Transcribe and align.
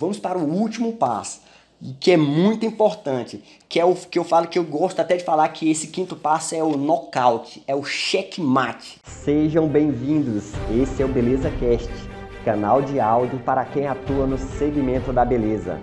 vamos 0.00 0.18
para 0.18 0.38
o 0.38 0.50
último 0.50 0.94
passo, 0.94 1.42
que 2.00 2.12
é 2.12 2.16
muito 2.16 2.64
importante, 2.64 3.44
que 3.68 3.78
é 3.78 3.84
o 3.84 3.94
que 3.94 4.18
eu 4.18 4.24
falo 4.24 4.48
que 4.48 4.58
eu 4.58 4.64
gosto 4.64 4.98
até 4.98 5.14
de 5.14 5.22
falar 5.22 5.46
que 5.50 5.70
esse 5.70 5.88
quinto 5.88 6.16
passo 6.16 6.54
é 6.54 6.62
o 6.62 6.74
knockout, 6.74 7.62
é 7.66 7.74
o 7.74 7.84
checkmate. 7.84 8.98
Sejam 9.04 9.68
bem-vindos. 9.68 10.52
Esse 10.70 11.02
é 11.02 11.04
o 11.04 11.08
Beleza 11.08 11.50
Cast, 11.50 11.90
canal 12.46 12.80
de 12.80 12.98
áudio 12.98 13.40
para 13.40 13.62
quem 13.66 13.86
atua 13.86 14.26
no 14.26 14.38
segmento 14.38 15.12
da 15.12 15.22
beleza. 15.22 15.78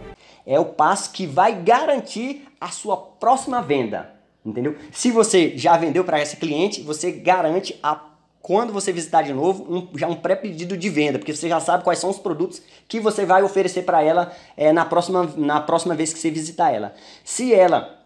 É 0.48 0.60
o 0.60 0.66
passo 0.66 1.12
que 1.12 1.28
vai 1.28 1.62
garantir 1.62 2.48
a 2.60 2.70
sua 2.70 2.98
próxima 2.98 3.62
venda, 3.62 4.16
entendeu? 4.44 4.76
Se 4.92 5.12
você 5.12 5.56
já 5.56 5.78
vendeu 5.78 6.04
para 6.04 6.20
esse 6.20 6.38
cliente, 6.38 6.82
você 6.82 7.12
garante 7.12 7.78
a 7.84 7.94
quando 8.48 8.72
você 8.72 8.94
visitar 8.94 9.24
de 9.24 9.34
novo, 9.34 9.66
um, 9.70 9.98
já 9.98 10.08
um 10.08 10.16
pré-pedido 10.16 10.78
de 10.78 10.90
venda, 10.90 11.20
porque 11.20 11.36
você 11.36 11.50
já 11.50 11.60
sabe 11.60 11.84
quais 11.84 12.00
são 12.00 12.10
os 12.10 12.18
produtos 12.18 12.62
que 12.88 12.98
você 12.98 13.26
vai 13.26 13.44
oferecer 13.44 13.82
para 13.82 14.02
ela 14.02 14.32
é, 14.56 14.72
na, 14.72 14.86
próxima, 14.86 15.30
na 15.36 15.60
próxima 15.60 15.94
vez 15.94 16.14
que 16.14 16.20
você 16.20 16.32
visitar 16.32 16.72
ela. 16.72 16.94
Se 17.26 17.54
ela 17.54 18.00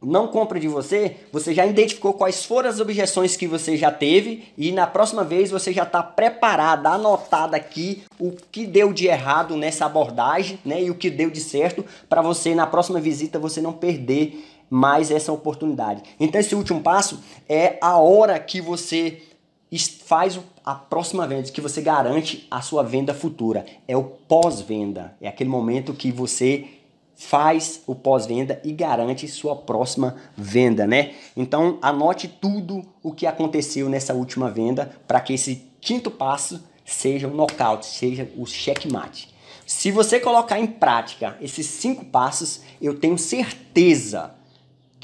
não 0.00 0.26
compra 0.26 0.58
de 0.58 0.68
você, 0.68 1.16
você 1.30 1.52
já 1.52 1.66
identificou 1.66 2.14
quais 2.14 2.46
foram 2.46 2.70
as 2.70 2.80
objeções 2.80 3.36
que 3.36 3.46
você 3.46 3.76
já 3.76 3.90
teve 3.90 4.48
e 4.56 4.72
na 4.72 4.86
próxima 4.86 5.22
vez 5.22 5.50
você 5.50 5.70
já 5.70 5.82
está 5.82 6.02
preparado, 6.02 6.86
anotado 6.86 7.54
aqui 7.54 8.04
o 8.18 8.32
que 8.50 8.66
deu 8.66 8.90
de 8.90 9.06
errado 9.06 9.54
nessa 9.54 9.84
abordagem 9.84 10.58
né, 10.64 10.82
e 10.82 10.90
o 10.90 10.94
que 10.94 11.10
deu 11.10 11.28
de 11.28 11.42
certo 11.42 11.84
para 12.08 12.22
você 12.22 12.54
na 12.54 12.66
próxima 12.66 13.00
visita 13.00 13.38
você 13.38 13.60
não 13.60 13.74
perder 13.74 14.42
mais 14.70 15.10
essa 15.10 15.30
oportunidade. 15.30 16.02
Então 16.18 16.40
esse 16.40 16.54
último 16.54 16.80
passo 16.80 17.22
é 17.46 17.76
a 17.82 17.98
hora 17.98 18.38
que 18.38 18.62
você 18.62 19.20
faz 19.78 20.38
a 20.64 20.74
próxima 20.74 21.26
venda, 21.26 21.50
que 21.50 21.60
você 21.60 21.80
garante 21.80 22.46
a 22.50 22.60
sua 22.60 22.82
venda 22.82 23.14
futura. 23.14 23.64
É 23.86 23.96
o 23.96 24.04
pós-venda. 24.04 25.14
É 25.20 25.28
aquele 25.28 25.50
momento 25.50 25.94
que 25.94 26.10
você 26.10 26.66
faz 27.16 27.82
o 27.86 27.94
pós-venda 27.94 28.60
e 28.64 28.72
garante 28.72 29.28
sua 29.28 29.54
próxima 29.54 30.16
venda, 30.36 30.86
né? 30.86 31.14
Então, 31.36 31.78
anote 31.80 32.28
tudo 32.28 32.82
o 33.02 33.12
que 33.12 33.26
aconteceu 33.26 33.88
nessa 33.88 34.14
última 34.14 34.50
venda 34.50 34.92
para 35.06 35.20
que 35.20 35.34
esse 35.34 35.66
quinto 35.80 36.10
passo 36.10 36.62
seja 36.84 37.28
um 37.28 37.34
nocaute, 37.34 37.86
seja 37.86 38.28
o 38.36 38.46
checkmate. 38.46 39.32
Se 39.66 39.90
você 39.90 40.20
colocar 40.20 40.58
em 40.58 40.66
prática 40.66 41.36
esses 41.40 41.66
cinco 41.66 42.04
passos, 42.04 42.60
eu 42.80 42.98
tenho 42.98 43.16
certeza 43.16 44.34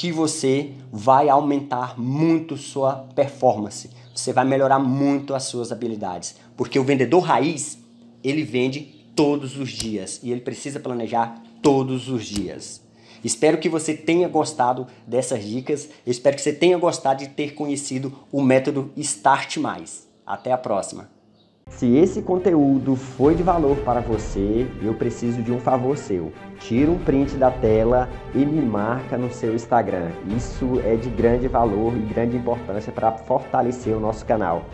que 0.01 0.11
você 0.11 0.73
vai 0.91 1.29
aumentar 1.29 2.01
muito 2.01 2.57
sua 2.57 2.95
performance 3.15 3.91
você 4.21 4.33
vai 4.33 4.45
melhorar 4.45 4.79
muito 4.79 5.35
as 5.35 5.45
suas 5.45 5.73
habilidades. 5.73 6.37
Porque 6.57 6.79
o 6.79 6.85
vendedor 6.85 7.21
raiz, 7.21 7.79
ele 8.23 8.43
vende 8.43 9.07
todos 9.15 9.57
os 9.59 9.71
dias 9.71 10.21
e 10.23 10.31
ele 10.31 10.41
precisa 10.41 10.79
planejar 10.79 11.43
todos 11.63 12.09
os 12.09 12.25
dias. 12.25 12.83
Espero 13.25 13.59
que 13.59 13.69
você 13.69 13.95
tenha 13.95 14.29
gostado 14.29 14.87
dessas 15.07 15.45
dicas. 15.45 15.89
espero 16.07 16.37
que 16.37 16.43
você 16.43 16.53
tenha 16.53 16.79
gostado 16.79 17.21
de 17.21 17.31
ter 17.31 17.55
conhecido 17.55 18.13
o 18.33 18.43
método 18.43 18.91
Start 18.97 19.59
Mais. 19.59 20.09
Até 20.27 20.53
a 20.53 20.59
próxima. 20.59 21.20
Se 21.69 21.97
esse 21.97 22.21
conteúdo 22.21 22.95
foi 22.95 23.35
de 23.35 23.43
valor 23.43 23.77
para 23.79 24.01
você, 24.01 24.67
eu 24.83 24.93
preciso 24.93 25.43
de 25.43 25.51
um 25.51 25.59
favor 25.59 25.97
seu. 25.97 26.31
Tira 26.59 26.91
um 26.91 26.99
print 26.99 27.37
da 27.37 27.51
tela 27.51 28.09
e 28.35 28.45
me 28.45 28.61
marca 28.61 29.17
no 29.17 29.33
seu 29.33 29.55
Instagram. 29.55 30.11
Isso 30.37 30.79
é 30.85 30.95
de 30.95 31.09
grande 31.09 31.49
valor 31.49 31.97
e 31.97 32.01
grande 32.01 32.37
importância 32.37 32.93
para 32.93 33.13
fortalecer 33.13 33.97
o 33.97 34.01
nosso 34.01 34.27
canal. 34.27 34.67